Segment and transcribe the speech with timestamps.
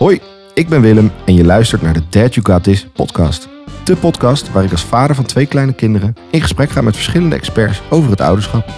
[0.00, 0.20] Hoi,
[0.54, 3.48] ik ben Willem en je luistert naar de Dad You Got This podcast.
[3.84, 7.36] De podcast waar ik als vader van twee kleine kinderen in gesprek ga met verschillende
[7.36, 8.70] experts over het ouderschap.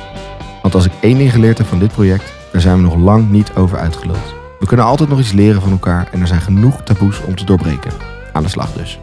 [0.63, 3.31] Want als ik één ding geleerd heb van dit project, daar zijn we nog lang
[3.31, 4.35] niet over uitgeluld.
[4.59, 7.45] We kunnen altijd nog iets leren van elkaar en er zijn genoeg taboes om te
[7.45, 7.93] doorbreken.
[8.33, 8.99] Aan de slag dus.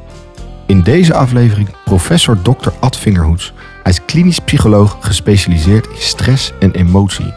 [0.66, 2.70] In deze aflevering professor Dr.
[2.80, 3.54] Ad Vingerhoets.
[3.84, 7.34] Hij is klinisch psycholoog gespecialiseerd in stress en emotie.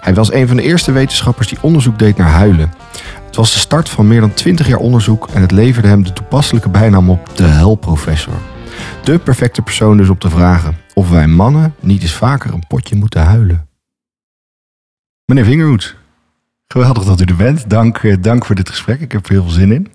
[0.00, 2.72] Hij was een van de eerste wetenschappers die onderzoek deed naar huilen.
[3.36, 6.12] Het was de start van meer dan 20 jaar onderzoek en het leverde hem de
[6.12, 8.34] toepasselijke bijnaam op de helprofessor.
[9.04, 12.96] De perfecte persoon dus om te vragen of wij mannen niet eens vaker een potje
[12.96, 13.68] moeten huilen.
[15.24, 15.96] Meneer Vingerhoets,
[16.68, 17.70] geweldig dat u er bent.
[17.70, 19.00] Dank, eh, dank voor dit gesprek.
[19.00, 19.88] Ik heb er heel veel zin in.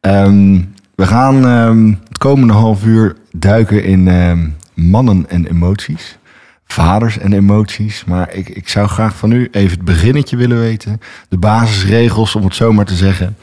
[0.00, 0.62] Ehm,
[0.94, 6.18] we gaan ehm, het komende half uur duiken in ehm, mannen en emoties.
[6.66, 8.04] Vaders en emoties.
[8.04, 11.00] Maar ik, ik zou graag van u even het beginnetje willen weten.
[11.28, 13.36] De basisregels, om het zo maar te zeggen.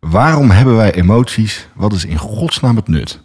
[0.00, 1.68] Waarom hebben wij emoties?
[1.74, 3.24] Wat is in godsnaam het nut?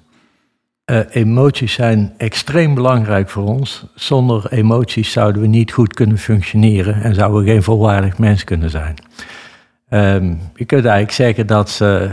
[0.86, 3.86] Uh, emoties zijn extreem belangrijk voor ons.
[3.96, 8.70] Zonder emoties zouden we niet goed kunnen functioneren en zouden we geen volwaardig mens kunnen
[8.70, 8.96] zijn.
[9.90, 12.12] Um, je kunt eigenlijk zeggen dat ze,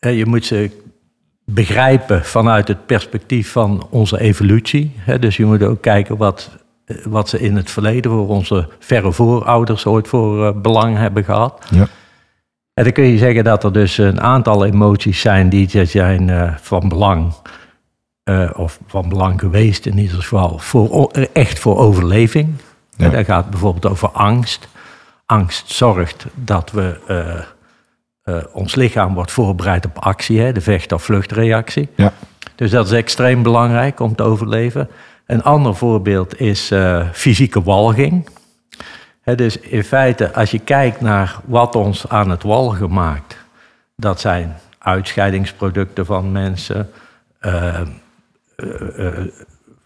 [0.00, 0.70] je moet ze
[1.44, 4.92] begrijpen vanuit het perspectief van onze evolutie.
[4.96, 5.18] Hè?
[5.18, 6.50] Dus je moet ook kijken wat,
[7.04, 11.66] wat ze in het verleden voor onze verre voorouders ooit voor uh, belang hebben gehad.
[11.70, 11.86] Ja.
[12.74, 16.56] En dan kun je zeggen dat er dus een aantal emoties zijn die zijn uh,
[16.56, 17.32] van belang.
[18.56, 22.54] Of van belang geweest in ieder geval, voor, echt voor overleving.
[22.96, 23.08] Ja.
[23.08, 24.68] Dat gaat bijvoorbeeld over angst.
[25.26, 26.96] Angst zorgt dat we
[28.52, 31.88] ons lichaam wordt voorbereid op actie, hè, de vecht- of vluchtreactie.
[31.94, 32.12] Ja.
[32.54, 34.88] Dus dat is extreem belangrijk om te overleven.
[35.26, 38.28] Een ander voorbeeld is uh, fysieke walging.
[39.20, 43.36] He, dus in feite, als je kijkt naar wat ons aan het walgen maakt,
[43.96, 46.90] dat zijn uitscheidingsproducten van mensen,
[47.40, 47.80] uh,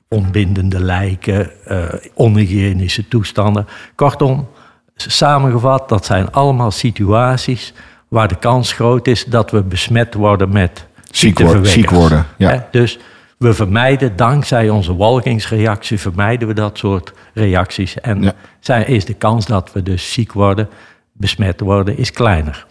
[0.08, 1.50] onbindende lijken,
[2.14, 3.66] onhygiënische toestanden.
[3.94, 4.48] Kortom,
[4.96, 7.72] samengevat, dat zijn allemaal situaties
[8.08, 12.26] waar de kans groot is dat we besmet worden met ziek, worden, ziek worden.
[12.36, 12.68] Ja.
[12.70, 12.98] Dus
[13.38, 18.00] we vermijden, dankzij onze walgingsreactie, vermijden we dat soort reacties.
[18.00, 18.74] En ja.
[18.74, 20.68] is de kans dat we dus ziek worden,
[21.12, 22.66] besmet worden, is kleiner.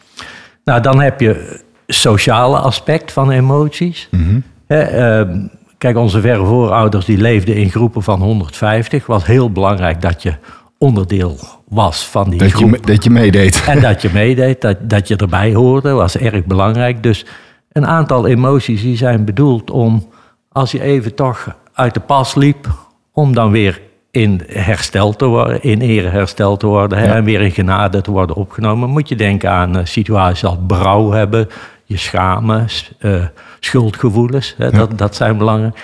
[0.64, 4.08] Nou, dan heb je sociale aspect van emoties.
[4.12, 5.50] Mm -hmm.
[5.78, 9.06] kijk, onze verre voorouders die leefden in groepen van 150.
[9.06, 10.34] was heel belangrijk dat je
[10.78, 12.76] onderdeel was van die dat groep.
[12.76, 13.64] Je, dat je meedeed.
[13.68, 17.04] En dat je meedeed, dat, dat je erbij hoorde, was erg belangrijk.
[17.04, 17.26] Dus
[17.72, 20.08] een aantal emoties die zijn bedoeld om,
[20.52, 22.68] als je even toch uit de pas liep,
[23.12, 27.16] om dan weer in herstel te worden, in ere hersteld te worden ja.
[27.16, 28.90] en weer in genade te worden opgenomen.
[28.90, 31.48] Moet je denken aan uh, situaties als brouw hebben,
[31.84, 32.68] je schamen,
[33.00, 33.24] uh,
[33.60, 34.56] schuldgevoelens.
[34.58, 34.72] Hè, ja.
[34.72, 35.78] dat, dat zijn belangrijk.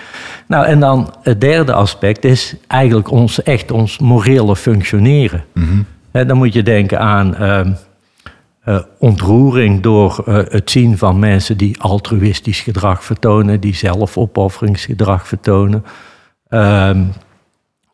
[0.47, 5.44] Nou, en dan het derde aspect is eigenlijk ons, echt ons morele functioneren.
[5.53, 5.85] Mm -hmm.
[6.12, 7.62] Hè, dan moet je denken aan uh,
[8.66, 15.85] uh, ontroering door uh, het zien van mensen die altruïstisch gedrag vertonen, die zelfopofferingsgedrag vertonen.
[16.50, 17.03] Ehm,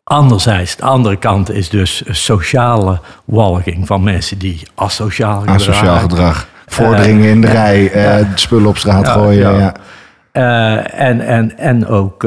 [0.04, 5.56] anderzijds, de andere kant is dus sociale walging van mensen die asociaal gedrag.
[5.56, 8.26] Asociaal gedrag vorderingen in de rij, ja.
[8.34, 9.54] spullen op straat gooien.
[9.58, 9.74] Ja.
[10.32, 12.22] Uh, en, en, en ook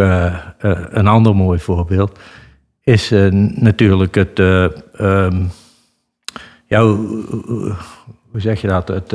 [0.90, 2.20] een ander mooi voorbeeld
[2.81, 3.09] is
[3.56, 4.40] natuurlijk het.
[4.40, 5.52] Um,
[6.66, 7.24] ja, hoe,
[8.31, 8.88] hoe, zeg je dat?
[8.88, 9.12] Het,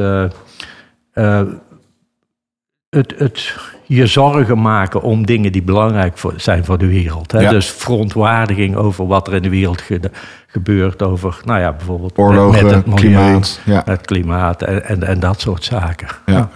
[2.91, 3.55] het, het
[3.88, 7.32] je zorgen maken om dingen die belangrijk voor, zijn voor de wereld.
[7.32, 7.41] Hè?
[7.41, 7.50] Ja.
[7.50, 10.00] Dus verontwaardiging over wat er in de wereld ge,
[10.47, 11.03] gebeurt.
[11.03, 13.60] Over, nou ja, bijvoorbeeld Oorlogen, met het milieu, klimaat.
[13.65, 13.82] Ja.
[13.84, 16.09] het klimaat en, en, en, dat soort zaken.
[16.27, 16.50] Ja.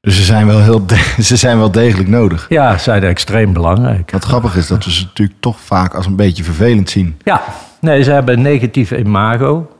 [0.00, 0.84] Dus ze zijn, wel heel
[1.30, 2.46] ze zijn wel degelijk nodig.
[2.48, 4.10] Ja, ze zijn extreem belangrijk.
[4.10, 7.20] Wat grappig is dat we ze natuurlijk toch vaak als een beetje vervelend zien.
[7.24, 7.42] Ja,
[7.80, 9.70] nee, ze hebben een negatieve imago.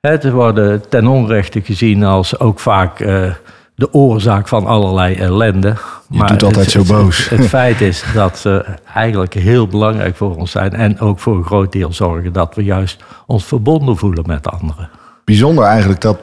[0.00, 3.00] Ze worden ten onrechte gezien als ook vaak...
[3.00, 3.30] Uh,
[3.78, 5.74] de oorzaak van allerlei ellende.
[6.10, 7.28] Je maar doet altijd het, zo boos.
[7.28, 8.64] Het, het, feit is dat ze
[8.94, 10.72] eigenlijk heel belangrijk voor ons zijn.
[10.72, 14.90] En ook voor een groot deel zorgen dat we juist ons verbonden voelen met anderen.
[15.24, 16.18] Bijzonder eigenlijk dat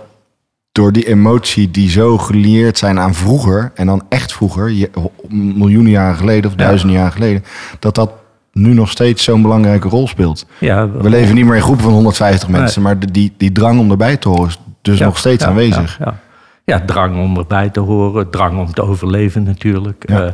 [0.72, 3.72] door die emotie die zo gelieerd zijn aan vroeger...
[3.75, 4.90] en dan echt vroeger,
[5.30, 7.01] miljoenen jaren geleden of duizenden ja.
[7.01, 7.44] jaar geleden...
[7.80, 8.12] dat dat
[8.51, 10.46] nu nog steeds zo'n belangrijke rol speelt.
[10.60, 12.81] Ja, we leven niet meer in groepen van 150 mensen...
[12.81, 15.98] maar die, die drang om erbij te horen is dus ja, nog steeds aanwezig.
[16.00, 16.24] ja
[16.66, 20.04] ja, drang om erbij te horen, drang om te overleven natuurlijk.
[20.10, 20.26] Ja.
[20.26, 20.32] Uh,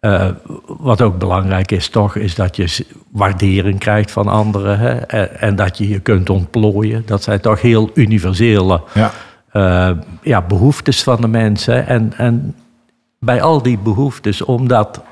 [0.00, 0.28] uh,
[0.66, 4.78] wat ook belangrijk is toch, is dat je waardering krijgt van anderen.
[4.78, 4.94] Hè?
[4.94, 7.02] En, en, dat je je kunt ontplooien.
[7.06, 9.12] Dat zijn toch heel universele ja.
[9.50, 11.86] eh, ja, behoeftes van de mensen.
[11.86, 12.54] En, en
[13.20, 15.02] bij al die behoeftes, om dat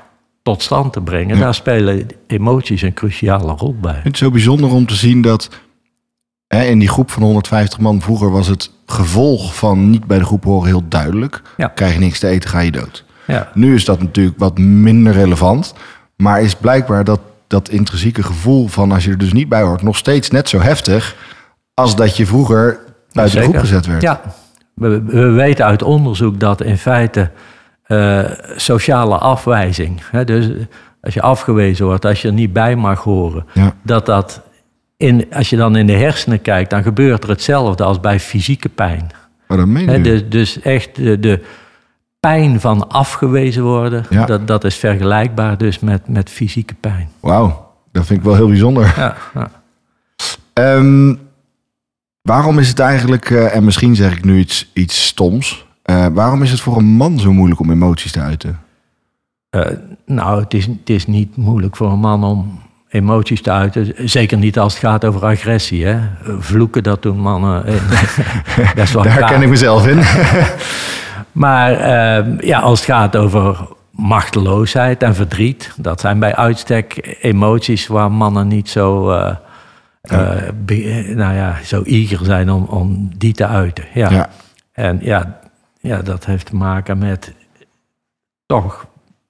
[0.43, 1.43] tot stand te brengen, Ja.
[1.43, 3.99] daar spelen emoties een cruciale rol bij.
[4.03, 5.49] Het is zo bijzonder om te zien dat
[6.47, 10.43] in die groep van 150 man vroeger was het gevolg van niet bij de groep
[10.43, 11.41] horen heel duidelijk.
[11.57, 11.67] Ja.
[11.67, 13.05] Krijg je niks te eten, ga je dood.
[13.27, 15.73] Ja, Nu is dat natuurlijk wat minder relevant.
[16.15, 19.81] Maar is blijkbaar dat, dat intrinsieke gevoel van als je er dus niet bij hoort...
[19.81, 21.15] nog steeds net zo heftig
[21.73, 22.79] als dat je vroeger
[23.11, 24.01] buiten de groep gezet werd.
[24.01, 24.21] Ja,
[24.73, 27.31] we, we weten uit onderzoek dat in feite
[27.83, 28.23] eh,
[28.55, 30.49] sociale afwijzing, hè, dus
[31.01, 33.73] als je afgewezen wordt, als je er niet bij mag horen, Ja.
[33.81, 34.41] dat dat,
[34.97, 38.69] in, als je dan in de hersenen kijkt, dan gebeurt er hetzelfde als bij fysieke
[38.69, 39.07] pijn.
[39.47, 40.01] Dat meen je.
[40.01, 41.43] dus, dus echt de, de
[42.19, 44.25] pijn van afgewezen worden, Ja.
[44.25, 47.09] dat, dat is vergelijkbaar dus met, met fysieke pijn.
[47.19, 48.93] Wauw, dat vind ik wel heel bijzonder.
[48.97, 49.51] Ja, ja.
[50.53, 51.15] Ehm,
[52.21, 55.65] waarom is het eigenlijk, eh, en misschien zeg ik nu iets, iets stoms...
[55.81, 58.59] eh, waarom is het voor een man zo moeilijk om emoties te uiten?
[59.49, 59.65] Eh,
[60.05, 63.93] nou, het is, het is niet moeilijk voor een man om emoties te uiten.
[64.09, 65.85] Zeker niet als het gaat over agressie.
[65.85, 65.99] Hè?
[66.39, 67.75] Vloeken, dat doen mannen eh,
[68.75, 70.01] best wel Daar herken ik mezelf in.
[71.31, 75.73] Maar eh, ja, als het gaat over machteloosheid en verdriet...
[75.77, 79.05] dat zijn bij uitstek emoties waar mannen niet zo...
[80.65, 83.85] be- nou ja, zo eager zijn om, om die te uiten.
[83.93, 84.09] Ja.
[84.09, 84.29] ja.
[84.71, 85.39] En ja,
[85.79, 87.33] ja, dat heeft te maken met
[88.45, 88.87] toch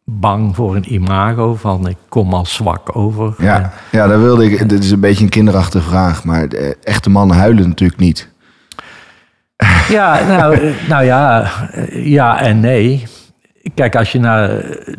[0.10, 3.36] bang voor een imago van ik kom als zwak over.
[3.38, 4.70] Ja, ja, daar wilde ik.
[4.70, 8.30] Dit is een beetje een kinderachtige vraag, maar eh, echte mannen huilen natuurlijk niet.
[9.90, 13.04] Ja, nou, eh, nou ja, eh, ja en nee.
[13.74, 14.48] Kijk, als je naar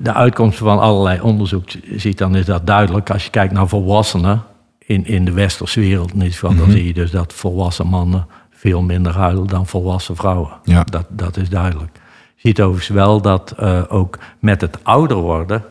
[0.01, 1.65] de uitkomsten van allerlei onderzoek
[1.97, 3.11] ziet, dan is dat duidelijk.
[3.11, 4.43] Als je kijkt naar volwassenen
[4.79, 8.27] in, in de westerse wereld, in ieder geval, dan zie je dus dat volwassen mannen
[8.51, 10.51] veel minder huilen dan volwassen vrouwen.
[10.65, 10.85] Ja.
[10.85, 11.98] Dat, dat is duidelijk.
[12.39, 15.65] Ziet overigens wel dat eh, ook met het ouder worden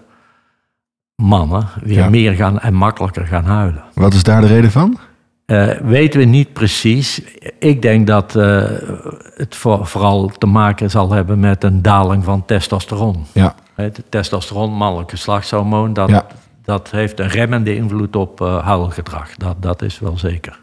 [1.16, 2.10] mannen weer Ja.
[2.10, 3.84] meer gaan en makkelijker gaan huilen.
[3.94, 4.98] Wat is daar de reden van?
[5.46, 7.22] Eh, weten we niet precies.
[7.60, 8.64] Ik denk dat eh,
[9.34, 13.25] het voor- vooral te maken zal hebben met een daling van testosteron.
[13.31, 16.25] Ja, Het testosteron, mannelijk geslachtshormoon, dat, Ja.
[16.63, 19.36] dat heeft een remmende invloed op eh huilgedrag.
[19.36, 20.60] Dat, dat is wel zeker.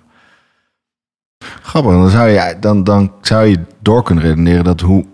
[1.63, 1.93] grappig.
[1.93, 5.05] Dan zou, je, dan, dan zou je door kunnen redeneren dat hoe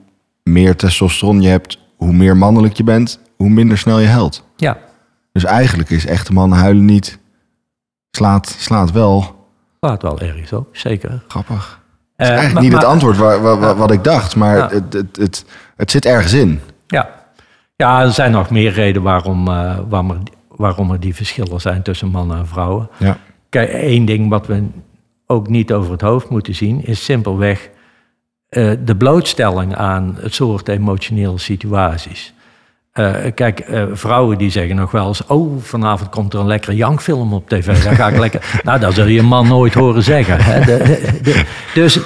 [0.52, 4.44] meer testosteron je hebt, hoe meer mannelijk je bent, hoe minder snel je huilt.
[4.56, 4.78] Ja,
[5.32, 7.18] Dus eigenlijk is echte mannen huilen niet.
[8.10, 9.38] Slaat, slaat wel.
[9.80, 11.22] slaat wel ergens op, zeker.
[11.28, 11.80] Grappig.
[12.16, 14.56] Eh, Het is eigenlijk maar- niet het antwoord waar, waar- waar- wat ik dacht, maar
[14.56, 14.68] Ja.
[14.68, 15.44] het, het, het,
[15.76, 16.60] het zit ergens in.
[16.86, 17.10] Ja.
[17.76, 20.18] ja, er zijn nog meer redenen waarom, eh, waarom, er,
[20.48, 22.88] waarom er die verschillen zijn tussen mannen en vrouwen.
[22.98, 23.16] Ja.
[23.48, 24.64] Kijk, één ding wat we
[25.26, 27.70] ook niet over het hoofd moeten zien, is simpelweg
[28.50, 32.32] eh, de blootstelling aan het soort emotionele situaties.
[32.92, 36.76] Eh, kijk, eh, vrouwen die zeggen nog wel eens: Oh, vanavond komt er een lekkere
[36.76, 37.82] jankfilm op tv.
[37.82, 38.44] Dan ga ik lekker.
[38.64, 40.36] nou, dat zul je een man nooit horen zeggen.
[40.40, 40.78] Hè?
[41.74, 41.98] Dus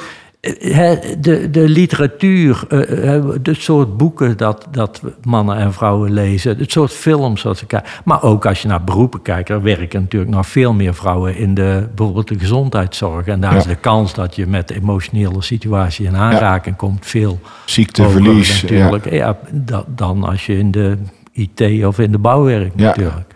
[1.19, 6.71] de, de literatuur, eh, eh, het soort boeken dat, dat mannen en vrouwen lezen, het
[6.73, 7.91] soort films wat ze kijken.
[8.05, 11.55] Maar ook als je naar beroepen kijkt, er werken natuurlijk nog veel meer vrouwen in
[11.55, 13.27] de, bijvoorbeeld de gezondheidszorg.
[13.27, 13.59] En daar Ja.
[13.59, 18.61] is de kans dat je met emotionele situaties in aanraking komt veel Ziekte, hoger verlies.
[18.61, 18.69] Ja.
[18.69, 19.11] natuurlijk.
[19.11, 19.39] Ja.
[19.53, 20.97] da- dan als je in de
[21.33, 22.87] IT of in de bouw werkt Ja.
[22.87, 23.33] natuurlijk.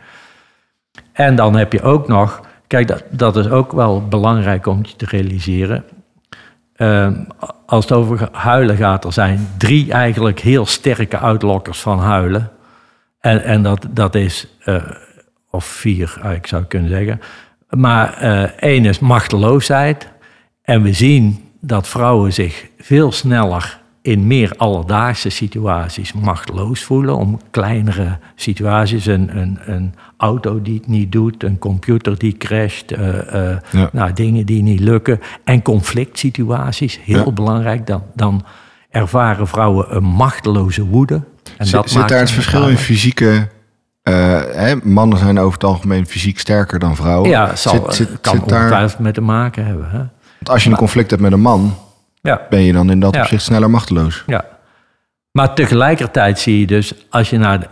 [1.12, 4.96] En dan heb je ook nog, kijk, dat, dat is ook wel belangrijk om je
[4.96, 5.84] te realiseren.
[6.78, 7.14] Ehm,
[7.66, 12.50] als het over huilen gaat, er zijn drie eigenlijk heel sterke uitlokkers van huilen.
[13.20, 14.82] En, en dat, dat is, eh,
[15.50, 17.20] of vier eigenlijk zou ik kunnen zeggen.
[17.68, 20.08] Maar eh, één is machteloosheid.
[20.62, 27.16] En we zien dat vrouwen zich veel sneller in meer alledaagse situaties machteloos voelen.
[27.16, 32.90] Om kleinere situaties, een, een, een auto die het niet doet, een computer die crasht,
[32.90, 33.60] Ja.
[33.92, 35.20] nou, dingen die niet lukken.
[35.44, 37.30] En conflict situaties, heel Ja.
[37.32, 37.86] belangrijk.
[37.86, 38.44] Dan, dan
[38.90, 41.14] ervaren vrouwen een machteloze woede.
[41.56, 43.48] En Zit, dat zit daar het verschil in fysieke...
[44.02, 44.14] eh,
[44.52, 47.30] hè, mannen zijn over het algemeen fysiek sterker dan vrouwen.
[47.30, 49.90] Ja, zal, Zit- zit- kan zit daar- mee te maken hebben.
[49.90, 49.96] Hè?
[50.38, 51.74] want als je een conflict hebt met een man,
[52.20, 52.46] Ja.
[52.50, 53.20] ben je dan in dat Ja.
[53.20, 54.22] opzicht sneller machteloos.
[54.26, 54.44] Ja.
[55.32, 57.66] Maar tegelijkertijd zie je dus, als je naar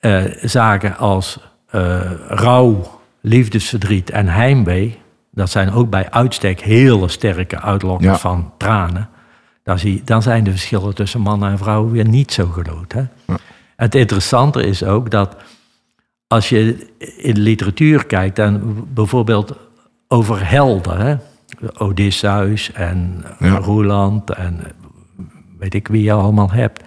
[0.00, 4.98] eh, zaken als eh, rouw, liefdesverdriet en heimwee,
[5.30, 8.18] dat zijn ook bij uitstek hele sterke uitlokkers Ja.
[8.18, 9.08] van tranen.
[9.62, 12.92] Dan, zie, dan zijn de verschillen tussen mannen en vrouwen weer niet zo groot.
[12.92, 13.00] Hè?
[13.26, 13.36] Ja.
[13.76, 15.36] Het interessante is ook dat
[16.26, 19.56] als je in de literatuur kijkt, en bijvoorbeeld
[20.08, 21.16] over helden, hè?
[21.78, 23.56] Odysseus en Ja.
[23.56, 24.60] Roeland en
[25.58, 26.82] weet ik wie je allemaal hebt.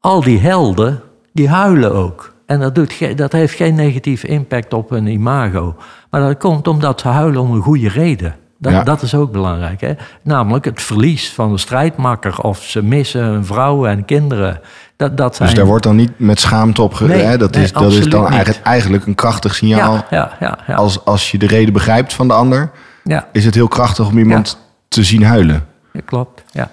[0.00, 1.00] Al die helden,
[1.32, 2.34] die huilen ook.
[2.46, 5.76] En dat, doet dat heeft geen negatieve impact op hun imago.
[6.10, 8.34] Maar dat komt omdat ze huilen om een goede reden.
[8.58, 8.82] Dat, Ja.
[8.82, 9.80] dat is ook belangrijk.
[9.80, 9.92] Hè?
[10.22, 12.40] Namelijk het verlies van de strijdmakker.
[12.40, 14.60] Of ze missen hun vrouwen en kinderen.
[14.96, 15.48] Dat, dat zijn...
[15.48, 17.06] Dus daar wordt dan niet met schaamte op ge...
[17.06, 17.38] Nee, hè?
[17.38, 20.04] Dat, nee, is, dat is dan eigenlijk, eigenlijk een krachtig signaal.
[20.10, 20.74] ja, ja.
[20.74, 22.70] Als, als je de reden begrijpt van de ander,
[23.04, 25.66] ja, is het heel krachtig om iemand te zien huilen.
[25.92, 26.42] ja, klopt.
[26.50, 26.70] Ja.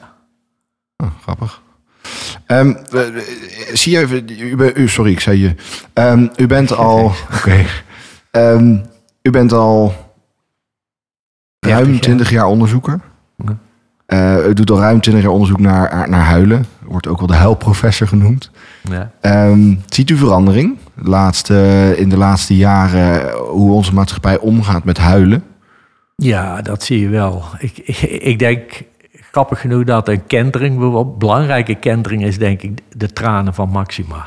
[0.98, 1.62] Oh, grappig.
[2.46, 3.24] Ehm, eh, eh,
[3.74, 5.56] zie je even, u, u, sorry, ik zei je.
[5.94, 7.66] Ehm, u bent al, oké.
[8.32, 8.78] Ehm,
[9.22, 9.94] u bent al
[11.60, 12.02] 30 ruim jaar.
[12.02, 13.00] 20 jaar onderzoeker.
[14.06, 16.66] Eh, u doet al ruim 20 jaar onderzoek naar, naar huilen.
[16.84, 18.52] Wordt ook wel de huilprofessor genoemd.
[18.82, 19.12] Ja.
[19.86, 25.44] Ziet u verandering de laatste, in de laatste jaren hoe onze maatschappij omgaat met huilen?
[26.20, 27.44] Ja, dat zie je wel.
[27.58, 28.82] Ik, ik, ik denk,
[29.32, 34.26] grappig genoeg, dat een kentering, bijvoorbeeld, belangrijke kentering is denk ik de tranen van Maxima.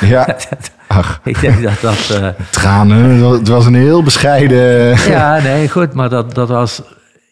[0.00, 0.36] Ja,
[0.88, 2.10] ach, ik denk dat dat...
[2.10, 3.22] eh, tranen.
[3.32, 4.96] Het was een heel bescheiden...
[5.16, 6.82] ja, nee, goed, maar dat, dat was...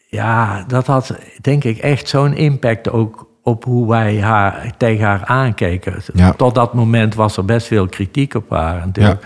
[0.08, 5.24] Ja, dat had denk ik echt zo'n impact ook op hoe wij haar, tegen haar
[5.24, 5.94] aankeken.
[6.14, 6.32] Ja.
[6.32, 9.24] Tot dat moment was er best veel kritiek op haar natuurlijk.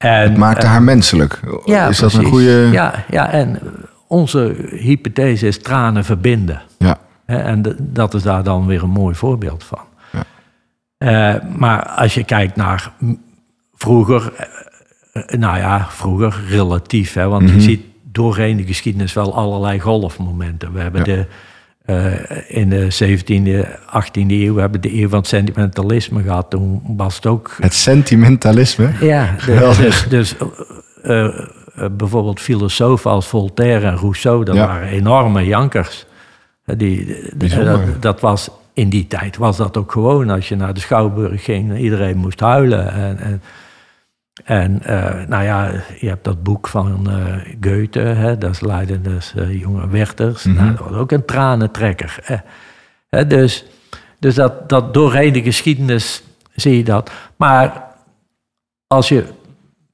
[0.00, 1.40] En, Het maakte eh, haar menselijk.
[1.64, 2.68] ja, is dat een goede...
[2.72, 3.58] Ja, ja, en
[4.06, 6.62] onze hypothese is tranen verbinden.
[6.78, 6.96] Ja.
[7.26, 9.78] En dat is daar dan weer een mooi voorbeeld van.
[10.12, 10.22] Ja.
[10.98, 12.92] Eh, maar als je kijkt naar
[13.74, 14.46] vroeger, eh,
[15.26, 17.54] eh, nou ja, vroeger relatief, hè, want Mhm.
[17.54, 20.72] je ziet doorheen de geschiedenis wel allerlei golfmomenten.
[20.72, 21.06] We hebben Ja.
[21.16, 21.26] de,
[21.96, 26.50] eh, in de 17e, 18e eeuw, we hebben de eeuw van het sentimentalisme gehad.
[26.50, 28.90] Toen was het ook Het sentimentalisme.
[29.00, 30.34] ja, de- dus, dus
[31.02, 31.34] eh, eh,
[31.90, 34.66] bijvoorbeeld filosofen als Voltaire en Rousseau, dat Ja.
[34.66, 36.06] waren enorme jankers.
[36.64, 40.80] Die, dat, dat was in die tijd was dat ook gewoon als je naar de
[40.80, 42.92] schouwburg ging, iedereen moest huilen.
[42.92, 43.42] En, en,
[44.44, 49.02] en eh, nou ja, je hebt dat boek van eh, Goethe, hè, dat is Leiden
[49.02, 50.44] des eh, jonge Werthers.
[50.44, 50.56] Mhm.
[50.56, 52.18] nou, dat was ook een tranentrekker.
[52.22, 52.36] Hè.
[53.08, 53.64] Hè, dus
[54.20, 56.22] dus dat, dat doorheen de geschiedenis
[56.54, 57.10] zie je dat.
[57.36, 57.84] Maar
[58.86, 59.24] als je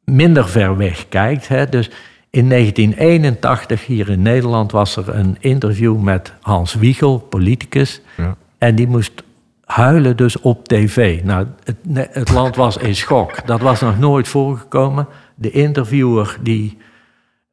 [0.04, 1.90] minder ver weg kijkt, hè, dus
[2.30, 8.00] in 1981 hier in Nederland was er een interview met Hans Wiegel, politicus.
[8.16, 8.36] Ja.
[8.58, 9.22] En die moest
[9.66, 11.20] huilen dus op tv.
[11.24, 11.76] Nou, het,
[12.12, 13.46] het land was in schok.
[13.46, 15.06] Dat was nog nooit voorgekomen.
[15.34, 16.78] De interviewer die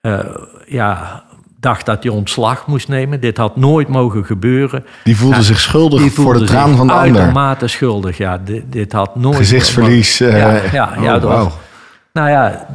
[0.02, 0.20] eh,
[0.68, 1.24] ja,
[1.60, 3.20] dacht dat hij ontslag moest nemen.
[3.20, 4.86] Dit had nooit mogen gebeuren.
[5.04, 7.16] Die voelde zich schuldig Die voor de traan van de ander.
[7.16, 8.18] uitermate schuldig.
[8.18, 9.36] Ja, dit, dit had nooit...
[9.36, 10.20] Gezichtsverlies.
[10.20, 11.52] eh, Ja, ja, ja, oh, dat was- wauw.
[12.14, 12.68] Nou ja,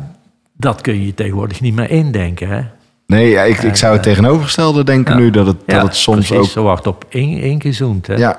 [0.53, 2.49] dat kun je tegenwoordig niet meer indenken.
[2.49, 2.61] Hè?
[3.07, 5.21] Nee, ja, ik, ik zou het tegenovergestelde denken ja.
[5.21, 5.31] nu.
[5.31, 6.53] Dat het, dat het soms precies, ook...
[6.53, 8.07] Zo wordt op in- ingezoomd.
[8.07, 8.15] Hè?
[8.15, 8.39] Ja.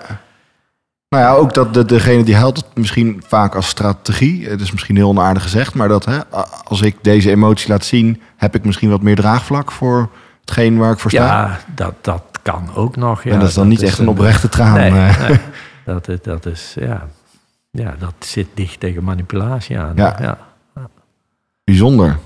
[1.10, 4.48] Nou ja, ook dat de, degene die huilt het misschien vaak als strategie.
[4.50, 5.74] Het is misschien heel onaardig gezegd.
[5.74, 6.20] Maar dat hè,
[6.63, 8.22] als ik deze emotie laat zien...
[8.38, 10.10] heb ik misschien wat meer draagvlak voor
[10.42, 11.25] hetgeen waar ik voor sta.
[11.25, 13.24] Ja, dat, dat kan ook nog.
[13.24, 13.32] Ja.
[13.32, 14.74] en dat is dan niet echt een oprechte traan.
[14.74, 15.20] Nee, eh.
[15.30, 15.39] nee.
[15.86, 17.08] Dat, is- dat is, ja.
[17.72, 19.94] ja, dat zit dicht tegen manipulatie aan.
[19.96, 20.16] Ja.
[20.22, 20.38] ja.
[21.63, 22.18] Bijzonder.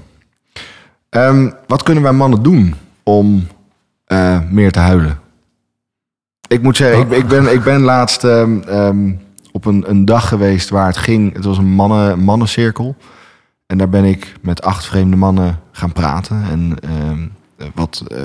[1.10, 3.48] Ehm, wat kunnen wij mannen doen om
[4.06, 5.20] eh, meer te huilen?
[6.54, 9.12] Ik moet zeggen, ik, ik, ben, ik ben laatst ehm, ehm,
[9.52, 11.34] op een, een dag geweest waar het ging.
[11.34, 12.96] Het was een mannen, mannencirkel.
[13.66, 16.44] En daar ben ik met acht vreemde mannen gaan praten.
[16.52, 17.28] En ehm,
[17.76, 18.22] wat eh,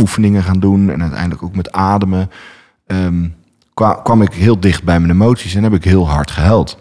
[0.00, 0.90] oefeningen gaan doen.
[0.90, 2.30] En uiteindelijk ook met ademen.
[2.86, 3.28] Ehm,
[3.74, 5.54] kwa- kwam ik heel dicht bij mijn emoties.
[5.54, 6.78] En heb ik heel hard gehuild.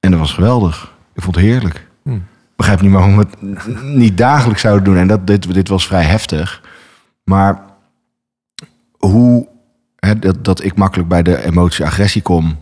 [0.00, 0.92] En dat was geweldig.
[1.14, 2.18] Ik vond het heerlijk Hm.
[2.56, 4.96] begrijp niet waarom we het niet dagelijks zouden doen.
[4.96, 6.62] En dat, dit, dit was vrij heftig.
[7.24, 7.60] Maar
[8.98, 9.48] hoe
[10.18, 12.58] dat, dat ik makkelijk bij de emotie agressie kom,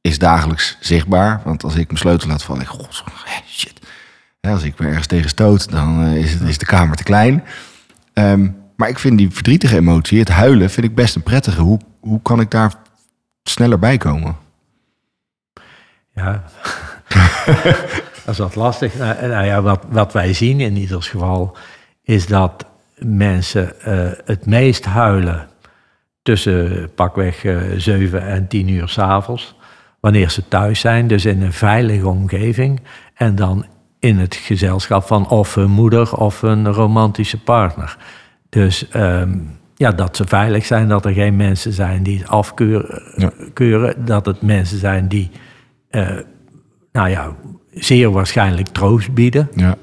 [0.00, 1.40] is dagelijks zichtbaar.
[1.44, 3.04] Want als ik mijn sleutel laat vallen, ik, god,
[3.46, 3.80] shit.
[4.40, 7.44] Hè, als ik me ergens tegen stoot, dan eh, is, is de kamer te klein.
[8.12, 11.60] Ehm, maar ik vind die verdrietige emotie, het huilen, vind ik best een prettige.
[11.60, 12.72] Hoe, hoe kan ik daar
[13.42, 14.36] sneller bij komen?
[16.14, 16.44] Ja,
[18.24, 18.94] dat is wat lastig.
[18.94, 21.56] Nou, nou ja, wat, wat wij zien in ieder geval
[22.02, 22.66] is dat
[22.98, 25.49] mensen eh, het meest huilen
[26.30, 29.54] tussen pakweg eh 7 en 10 uur s'avonds.
[30.00, 32.80] Wanneer ze thuis zijn, dus in een veilige omgeving.
[33.14, 33.66] En dan
[33.98, 37.96] in het gezelschap van of hun moeder of een romantische partner.
[38.48, 39.38] Dus ehm,
[39.74, 43.02] ja, dat ze veilig zijn, dat er geen mensen zijn die het afkeuren.
[43.16, 43.30] Ja.
[43.52, 45.30] keuren, dat het mensen zijn die,
[45.90, 46.16] eh,
[46.92, 47.34] nou ja,
[47.70, 49.48] zeer waarschijnlijk troost bieden.
[49.54, 49.76] Ja.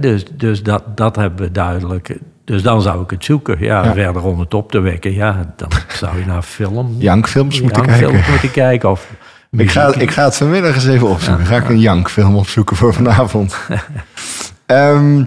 [0.00, 2.18] Dus dus dat, dat hebben we duidelijk.
[2.46, 3.56] Dus dan zou ik het zoeken.
[3.60, 3.92] Ja, Ja.
[3.92, 5.12] verder om het op te wekken.
[5.14, 5.68] Ja, dan
[6.00, 6.94] zou je naar film...
[6.98, 8.24] Jankfilms moeten kijken.
[8.30, 8.90] moeten kijken.
[8.90, 9.10] Of
[9.50, 11.46] Ik ga, ik ga het vanmiddag eens even opzoeken.
[11.46, 13.56] Ga ik een jankfilm opzoeken voor vanavond.
[14.66, 15.24] Ehm,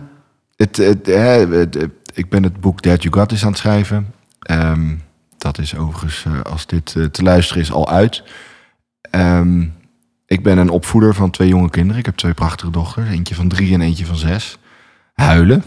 [0.55, 1.13] het, het, hè,
[1.55, 4.13] het- het- ik ben het boek That You Got is aan het schrijven.
[4.39, 4.95] Ehm,
[5.37, 8.23] dat is overigens, eh, als dit eh, te luisteren is, al uit.
[9.01, 9.61] Ehm,
[10.25, 11.99] ik ben een opvoeder van twee jonge kinderen.
[11.99, 13.09] Ik heb twee prachtige dochters.
[13.09, 14.57] Eentje van drie en eentje van zes.
[15.13, 15.63] Huilen.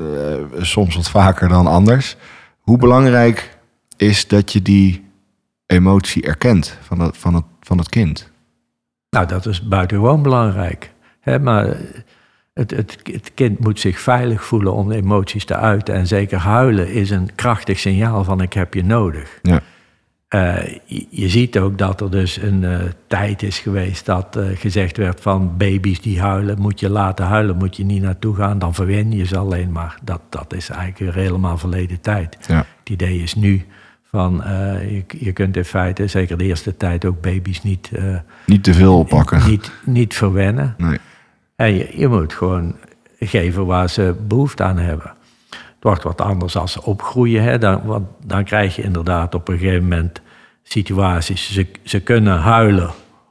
[0.00, 2.16] Eh, soms wat vaker dan anders.
[2.60, 3.58] Hoe belangrijk
[3.96, 5.04] is dat je die
[5.66, 8.30] emotie erkent van het, van het, van het kind?
[9.10, 10.92] Nou, dat is buitengewoon belangrijk.
[11.20, 11.76] Hè, maar
[12.54, 15.94] het, het, het kind moet zich veilig voelen om emoties te uiten.
[15.94, 19.38] En zeker huilen is een krachtig signaal van ik heb je nodig.
[19.42, 19.60] Ja.
[20.30, 24.44] Eh, je, je ziet ook dat er dus een eh, tijd is geweest dat eh,
[24.54, 28.58] gezegd werd van baby's die huilen, moet je laten huilen, moet je niet naartoe gaan,
[28.58, 29.98] dan verwen je ze alleen maar.
[30.02, 32.36] Dat, dat is eigenlijk weer helemaal verleden tijd.
[32.48, 32.56] Ja.
[32.78, 33.66] Het idee is nu
[34.04, 34.42] van,
[34.88, 37.90] je, je kunt in feite, zeker de eerste tijd, ook baby's niet,
[38.46, 39.46] Niet te veel oppakken.
[39.50, 40.74] niet, niet verwennen.
[40.78, 40.98] Nee.
[41.56, 42.76] En je, je moet gewoon
[43.20, 45.12] geven waar ze behoefte aan hebben.
[45.80, 47.42] Het wordt wat anders als ze opgroeien.
[47.42, 47.58] Hè?
[47.58, 50.20] Dan, want dan krijg je inderdaad op een gegeven moment
[50.62, 51.52] situaties.
[51.52, 52.90] Ze, ze kunnen huilen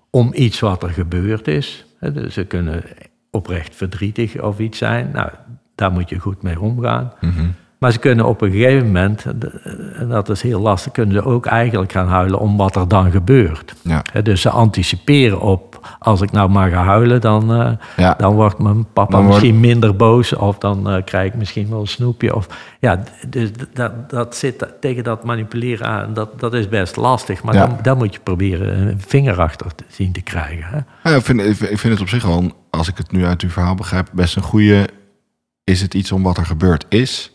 [0.10, 1.86] om iets wat er gebeurd is.
[2.00, 2.12] Hè?
[2.12, 2.84] Dus ze kunnen
[3.32, 5.10] oprecht verdrietig of iets zijn.
[5.13, 5.29] Nou,
[5.75, 7.13] daar moet je goed mee omgaan.
[7.22, 7.46] Mhm.
[7.79, 9.25] Maar ze kunnen op een gegeven moment,
[9.96, 13.12] en dat is heel lastig, kunnen ze ook eigenlijk gaan huilen om wat er dan
[13.12, 13.74] gebeurt.
[13.82, 14.03] Ja.
[14.24, 15.69] Dus ze anticiperen op,
[16.00, 18.13] als ik nou maar ga huilen, dan, eh, Ja.
[18.17, 20.33] dan wordt mijn papa Dan wordt- misschien minder boos.
[20.36, 22.36] Of dan eh, krijg ik misschien wel een snoepje.
[22.36, 22.48] Of,
[22.79, 26.13] ja, dus dat, dat zit tegen dat manipuleren aan.
[26.13, 27.43] Dat, dat is best lastig.
[27.43, 27.65] Maar Ja.
[27.67, 30.86] dan, dan moet je proberen een vinger achter te zien te krijgen.
[31.01, 31.09] Hè?
[31.09, 33.50] Ja, ik, vind, ik vind het op zich wel, als ik het nu uit uw
[33.50, 34.88] verhaal begrijp, best een goede.
[35.63, 37.31] Is het iets om wat er gebeurd is?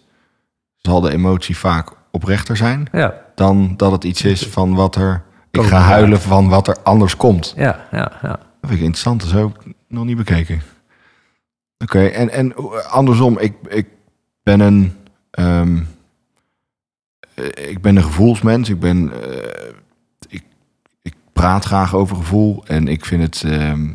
[0.76, 5.22] Zal de emotie vaak oprechter zijn Ja, dan dat het iets is van wat er.
[5.62, 7.54] Ik ga huilen van wat er anders komt.
[7.56, 8.12] ja, ja.
[8.22, 8.28] ja.
[8.28, 9.56] Dat vind ik interessant, dat is ook
[9.88, 10.62] nog niet bekeken.
[11.78, 12.54] Oké, en, en
[12.90, 13.86] andersom, ik, ik
[14.42, 14.92] ben een.
[15.30, 15.82] ehm,
[17.34, 18.68] eh, ik ben een gevoelsmens.
[18.68, 19.12] Ik ben.
[19.22, 19.72] eh,
[20.28, 20.42] ik,
[21.02, 22.64] ik praat graag over gevoel.
[22.66, 23.42] En ik vind het.
[23.52, 23.88] ehm,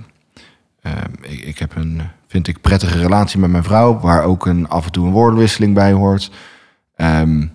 [0.81, 2.01] ehm, ik, ik heb een.
[2.27, 3.99] Vind ik prettige relatie met mijn vrouw.
[3.99, 6.31] Waar ook een, af en toe een woordenwisseling bij hoort.
[6.95, 7.47] Ehm,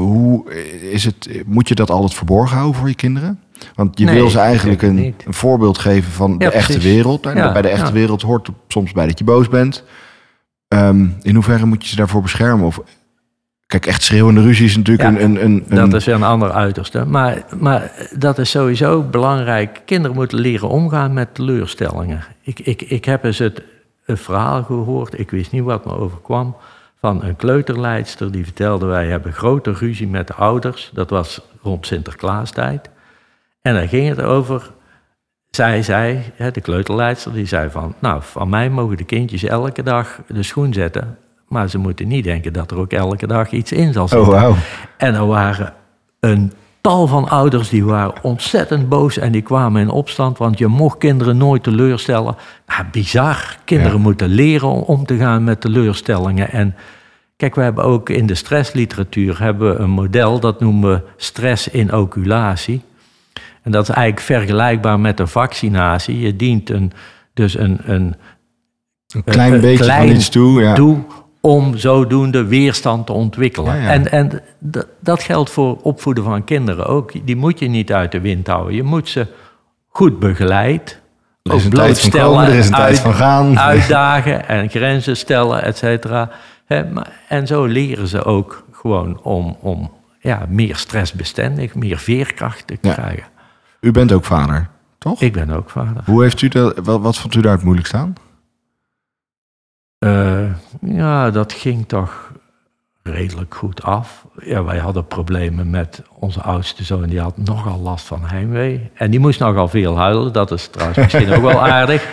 [0.00, 0.54] hoe
[0.90, 1.42] is het?
[1.46, 3.40] Moet je dat altijd verborgen houden voor je kinderen?
[3.74, 7.24] Want je Nee, wil ze eigenlijk een, het een voorbeeld geven van de echte wereld.
[7.24, 7.92] Ja, bij de echte ja.
[7.92, 9.84] wereld hoort soms bij dat je boos bent.
[10.68, 12.66] Ehm, in hoeverre moet je ze daarvoor beschermen?
[12.66, 12.80] Of,
[13.66, 17.04] kijk, echt schreeuwende ruzie is natuurlijk een, een, een, Dat is weer een ander uiterste.
[17.04, 19.82] Maar, maar dat is sowieso belangrijk.
[19.84, 22.24] Kinderen moeten leren omgaan met teleurstellingen.
[22.42, 23.62] Ik, ik, ik heb eens het,
[24.06, 26.56] een verhaal gehoord, ik wist niet wat me overkwam,
[27.06, 30.90] van een kleuterleidster die vertelde: Wij hebben grote ruzie met de ouders.
[30.94, 32.90] Dat was rond Sinterklaastijd.
[33.62, 34.70] En daar ging het over.
[35.50, 37.94] Zij zei, de kleuterleidster, die zei van...
[37.98, 41.18] Nou, van mij mogen de kindjes elke dag de schoen zetten.
[41.48, 44.28] Maar ze moeten niet denken dat er ook elke dag iets in zal zitten.
[44.28, 44.54] Oh, wauw.
[44.96, 45.72] En er waren
[46.20, 50.66] een tal van ouders die waren ontzettend boos en die kwamen in opstand, want je
[50.66, 52.36] mocht kinderen nooit teleurstellen.
[52.66, 53.56] Nou, bizar.
[53.64, 54.02] Kinderen Ja.
[54.02, 56.50] moeten leren om om te gaan met teleurstellingen.
[56.50, 56.74] En
[57.36, 62.82] kijk, we hebben ook in de stressliteratuur hebben we een model, dat noemen we stress-inoculatie.
[63.62, 66.20] En dat is eigenlijk vergelijkbaar met een vaccinatie.
[66.20, 66.92] Je dient een,
[67.34, 68.14] dus een, een
[69.14, 70.60] Een klein een beetje klein van iets toe.
[70.60, 70.74] Ja.
[70.74, 70.98] doe
[71.40, 73.76] om zodoende weerstand te ontwikkelen.
[73.76, 73.88] Ja, ja.
[73.88, 74.42] En, en
[75.00, 77.26] dat geldt voor opvoeden van kinderen ook.
[77.26, 78.74] Die moet je niet uit de wind houden.
[78.74, 79.26] Je moet ze
[79.86, 81.00] goed begeleid,
[81.42, 83.58] Er is ook een tijd van blootstellen, komen, er is een tijd uit- van gaan.
[83.58, 86.30] uitdagen en grenzen stellen, et cetera.
[87.28, 92.92] En zo leren ze ook gewoon om, om ja, meer stressbestendig, meer veerkracht te Ja.
[92.92, 93.24] krijgen.
[93.80, 95.20] U bent ook vader, toch?
[95.20, 96.02] Ik ben ook vader.
[96.04, 98.14] Hoe heeft u dat, wat, wat vond u daar het moeilijkst aan?
[99.98, 100.50] Eh,
[100.80, 102.32] ja, dat ging toch
[103.02, 104.26] redelijk goed af.
[104.44, 107.06] Ja, wij hadden problemen met onze oudste zoon.
[107.08, 108.90] Die had nogal last van heimwee.
[108.94, 110.32] En die moest nogal veel huilen.
[110.32, 112.08] Dat is trouwens misschien ook wel aardig.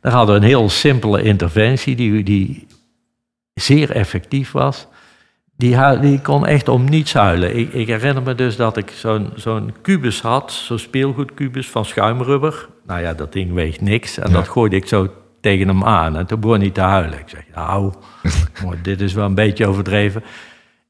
[0.00, 2.66] Daar hadden we een heel simpele interventie die, die
[3.60, 4.86] zeer effectief was.
[5.56, 7.56] Die, kon echt om niets huilen.
[7.56, 12.68] Ik, ik herinner me dus dat ik zo'n zo'n kubus had, zo'n speelgoedkubus van schuimrubber.
[12.86, 14.18] Nou ja, dat ding weegt niks.
[14.18, 14.34] En Ja.
[14.36, 15.08] dat gooide ik zo
[15.40, 16.16] tegen hem aan.
[16.16, 17.18] En toen begon hij te huilen.
[17.18, 17.92] Ik zeg, nou,
[18.82, 20.22] dit is wel een beetje overdreven.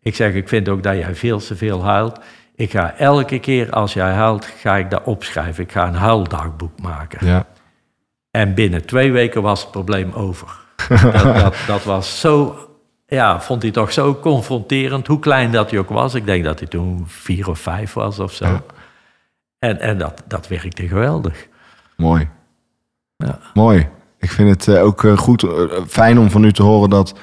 [0.03, 2.21] Ik zeg, ik vind ook dat jij veel te veel huilt.
[2.55, 5.65] Ik ga elke keer als jij huilt, ga ik dat opschrijven.
[5.65, 7.27] Ik ga een huildagboek maken.
[7.27, 7.47] Ja.
[8.31, 10.60] En binnen twee weken was het probleem over.
[10.89, 12.57] Dat, dat, dat was zo
[13.11, 16.15] ja, vond hij toch zo confronterend, hoe klein dat hij ook was.
[16.15, 18.45] Ik denk dat hij toen vier of vijf was of zo.
[18.45, 18.63] Ja.
[19.59, 21.49] En, en dat, dat werkte geweldig.
[21.97, 22.29] Mooi.
[23.17, 23.39] Ja.
[23.55, 23.89] Mooi.
[24.19, 25.51] Ik vind het eh, ook eh, goed, eh,
[25.87, 27.15] fijn om van u te horen dat...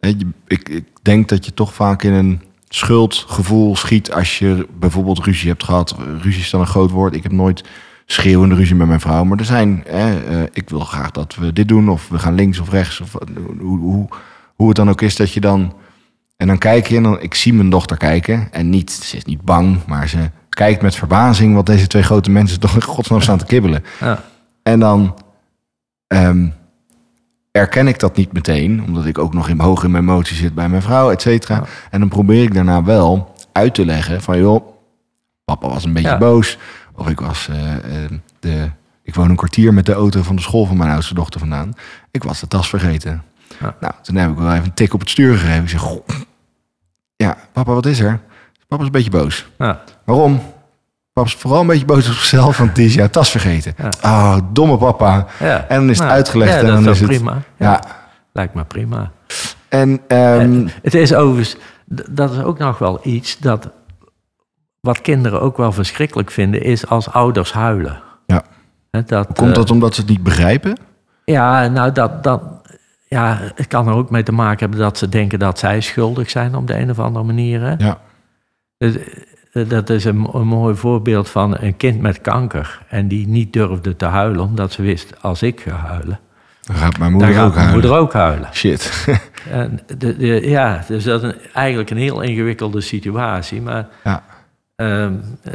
[0.00, 4.12] ik, ik denk dat je toch vaak in een schuldgevoel schiet...
[4.12, 5.96] als je bijvoorbeeld ruzie hebt gehad.
[6.20, 7.14] Ruzie is dan een groot woord.
[7.14, 7.64] Ik heb nooit
[8.12, 9.24] schreeuwende ruzie met mijn vrouw.
[9.24, 11.88] Maar er zijn, hè, eh, ik wil graag dat we dit doen...
[11.88, 13.00] of we gaan links of rechts.
[13.00, 13.16] Of
[13.60, 14.08] hoe, hoe,
[14.54, 15.74] hoe het dan ook is dat je dan...
[16.36, 18.48] En dan kijk je en dan, ik zie mijn dochter kijken.
[18.50, 21.54] En niet, ze is niet bang, maar ze kijkt met verbazing...
[21.54, 23.84] wat deze twee grote mensen toch in godsnaam staan te kibbelen.
[24.00, 24.22] Ja.
[24.62, 25.14] En dan
[26.06, 26.48] ehm,
[27.50, 30.54] erken ik dat niet meteen, omdat ik ook nog in, hoog in mijn emotie zit
[30.54, 31.54] bij mijn vrouw, et cetera.
[31.54, 31.64] Ja.
[31.90, 34.66] En dan probeer ik daarna wel uit te leggen van, joh,
[35.44, 36.18] papa was een beetje Ja.
[36.18, 36.58] boos.
[37.02, 37.72] Of ik was, eh,
[38.04, 38.10] eh,
[38.40, 38.70] de,
[39.02, 41.72] ik woon een kwartier met de auto van de school van mijn oudste dochter vandaan.
[42.10, 43.22] Ik was de tas vergeten.
[43.60, 43.74] Ja.
[43.80, 45.62] Nou, toen heb ik wel even een tik op het stuur gegeven.
[45.62, 46.06] Ik zeg, goh,
[47.16, 48.20] ja, papa, wat is er?
[48.68, 49.46] Papa is een beetje boos.
[49.58, 49.80] Ja.
[50.04, 50.42] Waarom?
[51.12, 53.74] Papa is vooral een beetje boos op zichzelf, want die is jouw tas vergeten.
[53.78, 53.88] Ja.
[54.04, 55.26] Oh, domme papa.
[55.40, 55.66] Ja.
[55.68, 57.42] En dan is het Nou, uitgelegd en dat dan is het- prima.
[57.56, 57.82] Ja,
[58.32, 59.10] Lijkt me prima.
[59.68, 61.56] en ehm, Het is overigens,
[62.10, 63.70] dat is ook nog wel iets dat
[64.82, 68.02] wat kinderen ook wel verschrikkelijk vinden, is als ouders huilen.
[68.26, 68.42] Ja.
[69.06, 70.76] Dat, komt eh, dat omdat ze het niet begrijpen?
[71.24, 72.42] Ja, nou, dat, dat,
[73.08, 76.30] ja, het kan er ook mee te maken hebben dat ze denken dat zij schuldig
[76.30, 77.60] zijn op de een of andere manier.
[77.60, 77.74] Hè?
[77.78, 77.98] Ja.
[78.78, 78.96] Dus,
[79.52, 82.80] eh, Dat is een, een mooi voorbeeld van een kind met kanker.
[82.88, 86.20] En die niet durfde te huilen, omdat ze wist, als ik ga huilen,
[86.62, 87.80] Dan gaat mijn moeder gaat ook mijn huilen.
[87.88, 88.48] moeder ook huilen.
[88.52, 89.06] Shit.
[89.50, 93.60] En de, de- ja, dus dat is een- eigenlijk een heel ingewikkelde situatie.
[93.62, 94.22] Maar ja.
[94.76, 95.12] Ehm,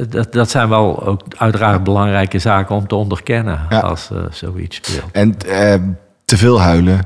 [0.09, 3.79] dat, dat zijn wel ook uiteraard belangrijke zaken om te onderkennen Ja.
[3.79, 5.11] als eh, zoiets speelt.
[5.11, 5.83] En ehm,
[6.25, 6.99] te veel huilen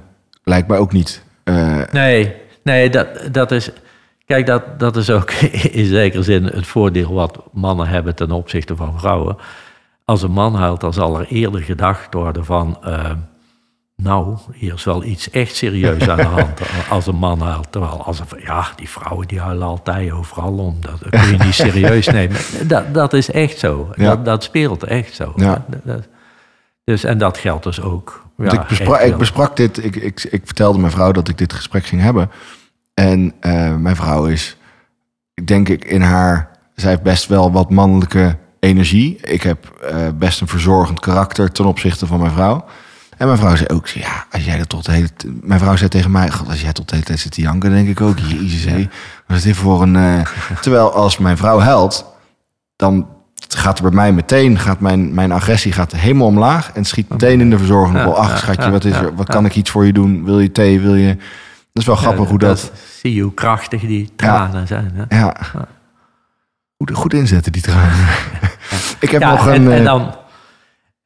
[0.44, 1.24] lijkt mij ook niet.
[1.44, 3.72] eh, Nee, nee dat, dat is.
[4.26, 5.32] Kijk, dat, dat is ook
[5.82, 9.38] in zekere zin het voordeel wat mannen hebben ten opzichte van vrouwen.
[10.06, 12.78] Als een man huilt, dan zal er eerder gedacht worden van.
[12.84, 13.12] eh,
[14.04, 16.60] nou, hier is wel iets echt serieus aan de hand
[16.90, 17.72] als een man huilt.
[17.72, 20.78] Terwijl als een, ja, die vrouwen die huilen altijd overal om.
[20.80, 22.38] Dat kun je niet serieus nemen.
[22.68, 23.90] Dat, dat is echt zo.
[23.96, 24.06] Ja.
[24.10, 25.34] Dat, dat speelt echt zo.
[25.36, 25.66] Ja.
[25.84, 26.08] Dat-
[26.84, 28.26] dus, en dat geldt dus ook.
[28.38, 31.54] Ja, ik, bespra- ik besprak dit, ik, ik, ik vertelde mijn vrouw dat ik dit
[31.54, 32.32] gesprek ging hebben.
[32.94, 34.58] En eh, mijn vrouw is,
[35.34, 39.18] ik denk ik, in haar, zij heeft best wel wat mannelijke energie.
[39.18, 42.66] Ik heb eh, best een verzorgend karakter ten opzichte van mijn vrouw.
[43.22, 45.08] En mijn vrouw zei ook, ja, als jij dat tot de hele
[45.42, 47.72] Mijn vrouw zei tegen mij, God, als jij tot de hele tijd zit te janken,
[47.72, 48.90] denk ik ook, jezus, hé.
[49.28, 49.96] Wat is dit voor een...
[49.96, 50.26] eh,
[50.62, 52.06] Terwijl als mijn vrouw huilt,
[52.76, 53.08] dan
[53.48, 57.42] gaat er bij mij meteen, gaat mijn, mijn agressie gaat helemaal omlaag en schiet meteen
[57.42, 58.06] in de verzorgende Ja.
[58.06, 59.16] Ach, schatje, wat is er?
[59.16, 60.26] Wat kan ik iets voor je doen?
[60.26, 60.80] Wil je thee?
[60.80, 61.16] Wil je...
[61.74, 62.72] Dat is wel grappig Ja, hoe dat...
[63.02, 64.92] Zie je hoe krachtig die tranen zijn.
[64.94, 65.18] Hè?
[65.20, 65.36] Ja.
[66.78, 68.08] Goed, goed inzetten, die tranen.
[69.00, 69.72] ik heb nog en, een...
[69.72, 70.16] en, eh, dan,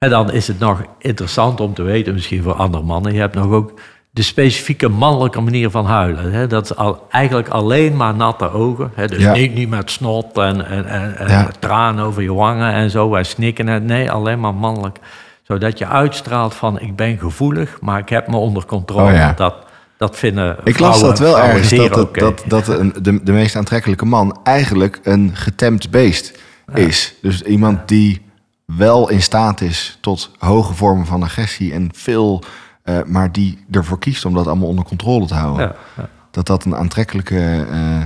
[0.05, 3.35] en dan is het nog interessant om te weten, misschien voor andere mannen, je hebt
[3.35, 3.73] nog ook
[4.11, 6.31] de specifieke mannelijke manier van huilen.
[6.31, 6.47] Hè?
[6.47, 8.91] Dat is al, eigenlijk alleen maar natte ogen.
[8.95, 9.07] Hè?
[9.07, 9.33] Dus Ja.
[9.33, 11.47] niet, niet met snot en, en, en, en Ja.
[11.59, 13.67] tranen over je wangen en zo en snikken.
[13.69, 14.99] En, nee, alleen maar mannelijk.
[15.43, 19.11] Zodat je uitstraalt van ik ben gevoelig, maar ik heb me onder controle.
[19.11, 19.33] Oh ja.
[19.35, 19.55] dat,
[19.97, 24.05] dat vinden ik las dat wel ergens, dat, dat, dat een, de, de meest aantrekkelijke
[24.05, 26.39] man eigenlijk een getemd beest
[26.73, 27.13] is.
[27.21, 28.24] Dus iemand die
[28.65, 32.43] wel in staat is tot hoge vormen van agressie en veel...
[32.83, 35.65] eh, maar die ervoor kiest om dat allemaal onder controle te houden.
[35.67, 36.09] Ja, ja.
[36.31, 37.65] Dat dat een aantrekkelijke...
[37.71, 38.01] eh,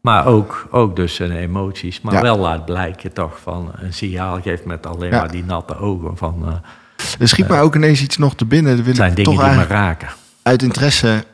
[0.00, 2.00] Maar ook, ook dus zijn emoties.
[2.00, 2.20] Maar Ja.
[2.20, 6.16] wel laat blijken toch van een signaal geeft met alleen maar die natte ogen.
[6.16, 6.52] Van, eh,
[7.20, 8.76] er schiet mij ook ineens iets nog te binnen.
[8.76, 10.08] Dat wil zijn ik dingen toch die me raken.
[10.42, 11.24] uit interesse...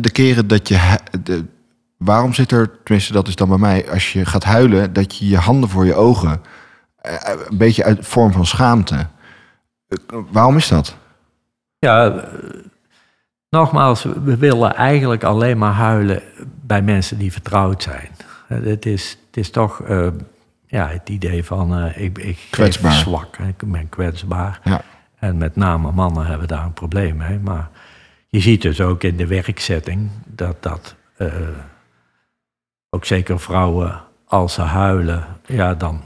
[0.00, 0.98] De keren dat je...
[1.22, 1.44] De,
[1.96, 3.90] waarom zit er, tenminste dat is dan bij mij...
[3.90, 6.40] Als je gaat huilen, dat je je handen voor je ogen...
[7.06, 9.06] eh, Een beetje uit vorm van schaamte.
[9.88, 9.96] Eh,
[10.30, 10.96] Waarom is dat?
[11.78, 12.22] Ja, eh,
[13.50, 16.22] nogmaals, we willen eigenlijk alleen maar huilen
[16.62, 18.08] bij mensen die vertrouwd zijn.
[18.48, 20.08] Eh, Het is, het is toch eh,
[20.66, 22.92] ja, het idee van eh, ik, ik Kwetsbaar.
[22.92, 24.60] zwak, ik ben kwetsbaar.
[24.64, 24.80] Ja.
[25.18, 27.38] En met name mannen hebben daar een probleem mee.
[27.38, 27.68] Maar
[28.28, 31.26] je ziet dus ook in de werkzetting dat dat eh,
[32.90, 36.02] ook zeker vrouwen, als ze huilen, ja, dan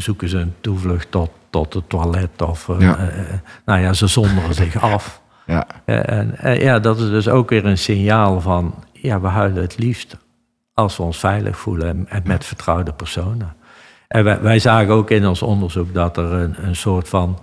[0.00, 2.42] zoeken ze een toevlucht tot, tot het toilet.
[2.42, 2.96] Of eh, Ja.
[2.98, 3.08] eh,
[3.64, 5.20] nou ja, ze zonderen zich af.
[5.46, 9.26] Ja, Eh, En, en ja, dat is dus ook weer een signaal van, ja, we
[9.28, 10.16] huilen het liefst
[10.74, 13.54] als we ons veilig voelen en, en met vertrouwde personen.
[14.08, 17.38] En wij, wij zagen ook in ons onderzoek dat er een, een soort van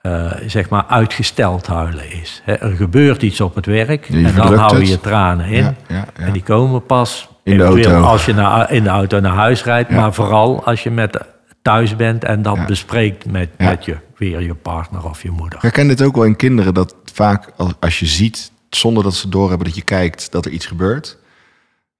[0.00, 2.42] eh, zeg maar uitgesteld huilen is.
[2.46, 5.62] Er gebeurt iets op het werk Je en dan hou je je tranen in.
[5.62, 6.24] Ja, ja, ja.
[6.24, 8.00] En die komen pas In de auto.
[8.02, 11.18] als je naar, in de auto naar huis rijdt, maar vooral als je met
[11.64, 12.64] thuis bent en dat Ja.
[12.64, 13.68] bespreekt met, Ja.
[13.70, 15.58] met je, weer je partner of je moeder.
[15.62, 19.28] Herken dit ook wel in kinderen, dat vaak als, als je ziet, zonder dat ze
[19.28, 21.18] doorhebben dat je kijkt, dat er iets gebeurt.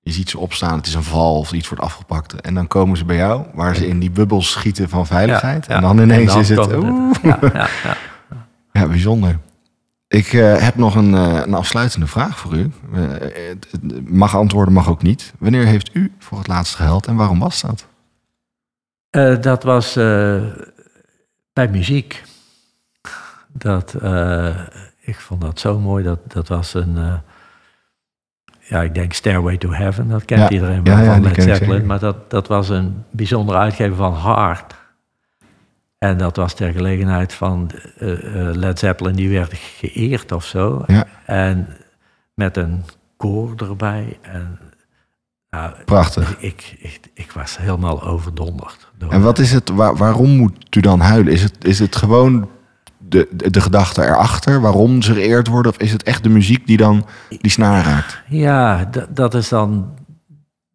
[0.01, 2.41] Je ziet ze opstaan, het is een val of iets wordt afgepakt.
[2.41, 5.67] En dan komen ze bij jou, waar ze in die bubbels schieten van veiligheid.
[5.67, 6.67] Ja, En dan ineens dan is het,
[7.23, 7.97] Ja, ja, ja.
[8.73, 9.39] ja, bijzonder.
[10.09, 12.71] Ik eh, heb nog een, eh, een afsluitende vraag voor u.
[12.95, 13.01] Eh,
[14.07, 15.33] mag antwoorden, mag ook niet.
[15.39, 17.87] Wanneer heeft u voor het laatst gehuild en waarom was dat?
[19.15, 20.43] Eh, dat was eh,
[21.53, 22.23] bij muziek.
[23.49, 24.59] Dat, eh,
[25.01, 26.05] ik vond dat zo mooi.
[26.05, 27.21] Dat, dat was een,
[28.61, 30.09] ja, ik denk Stairway to Heaven.
[30.09, 31.87] Dat kent Ja, iedereen wel ja, van Led Zeppelin.
[31.87, 34.75] Maar dat, dat was een bijzondere uitgave van Heart.
[35.99, 37.71] En dat was ter gelegenheid van
[38.53, 39.15] Led Zeppelin.
[39.15, 40.85] Die werd geëerd of zo.
[41.27, 41.69] En
[42.35, 42.85] met een
[43.17, 44.19] koor erbij.
[44.23, 44.59] En,
[45.55, 46.37] nou, Prachtig.
[46.39, 48.89] ik, ik, ik was helemaal overdonderd.
[48.99, 51.33] Door, En wat is het, waar- waarom moet u dan huilen?
[51.33, 52.49] Is het, is het gewoon
[52.99, 55.73] de, de, de gedachte erachter, waarom ze geëerd worden?
[55.73, 57.07] Of is het echt de muziek die dan
[57.41, 58.23] die snaar raakt?
[58.29, 59.93] Ja, dat is dan.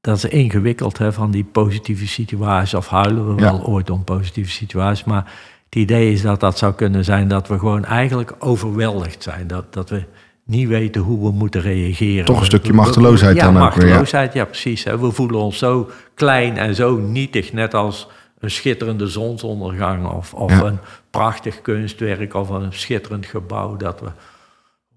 [0.02, 2.74] Dat is ingewikkeld hè, van die positieve situaties.
[2.74, 3.52] Of huilen we Ja.
[3.52, 5.04] wel ooit om positieve situaties.
[5.06, 5.32] Maar
[5.66, 9.48] het idee is dat dat zou kunnen zijn dat we gewoon eigenlijk overweldigd zijn.
[9.48, 10.06] Dat, dat we
[10.50, 12.26] niet weten hoe we moeten reageren.
[12.26, 13.74] Toch een stukje we- we- machteloosheid ja, dan ook weer, ja.
[13.86, 14.84] machteloosheid, ja precies.
[14.84, 15.00] Hè.
[15.00, 17.54] We voelen ons zo klein en zo nietig.
[17.54, 18.08] Net als
[18.40, 20.08] een schitterende zonsondergang.
[20.08, 20.64] Of, of Ja.
[20.64, 20.78] een
[21.10, 22.34] prachtig kunstwerk.
[22.34, 23.78] Of een schitterend gebouw.
[23.78, 24.08] Dat we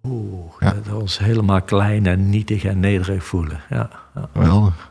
[0.08, 0.70] oeh, Ja.
[0.72, 3.60] dat we ons helemaal klein en nietig en nederig voelen.
[3.70, 3.90] Ja.
[4.32, 4.90] Geweldig.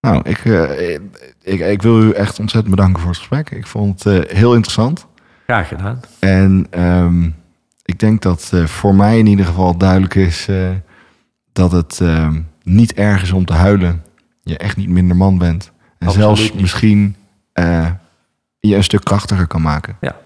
[0.00, 0.94] Nou, ik, eh,
[1.42, 3.50] ik, ik wil u echt ontzettend bedanken voor het gesprek.
[3.50, 5.06] Ik vond het eh, heel interessant.
[5.46, 6.00] Graag gedaan.
[6.18, 7.28] En ehm,
[7.86, 10.70] ik denk dat eh, voor mij in ieder geval duidelijk is eh,
[11.52, 14.02] dat het ehm, niet erg is om te huilen.
[14.42, 15.72] Je echt niet minder man bent.
[15.98, 16.60] En Absoluut zelfs niet.
[16.60, 17.16] misschien
[17.52, 17.90] eh,
[18.60, 19.96] je een stuk krachtiger kan maken.
[20.00, 20.16] Ja.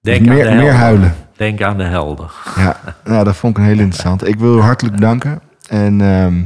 [0.00, 1.14] Dus Denk aan meer, de meer huilen.
[1.36, 2.32] Denk aan de helder.
[2.56, 4.26] Ja, nou, dat vond ik een heel interessant.
[4.26, 5.40] Ik wil u hartelijk bedanken.
[5.68, 6.42] En ehm,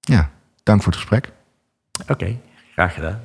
[0.00, 0.30] ja,
[0.62, 1.32] dank voor het gesprek.
[2.08, 2.36] Oké,
[2.72, 3.20] graag gedaan.